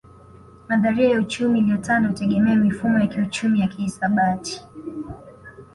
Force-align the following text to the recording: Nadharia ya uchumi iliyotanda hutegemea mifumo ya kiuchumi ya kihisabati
Nadharia 0.67 1.09
ya 1.09 1.19
uchumi 1.19 1.59
iliyotanda 1.59 2.09
hutegemea 2.09 2.55
mifumo 2.55 2.99
ya 2.99 3.07
kiuchumi 3.07 3.59
ya 3.59 3.67
kihisabati 3.67 4.67